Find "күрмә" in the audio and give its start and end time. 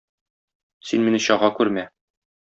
1.59-1.85